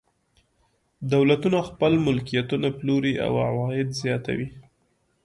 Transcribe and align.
دولتونه 1.13 1.57
خپل 1.69 1.91
ملکیتونه 2.05 2.67
پلوري 2.77 3.13
او 3.25 3.33
عواید 3.47 3.87
زیاتوي. 4.01 4.47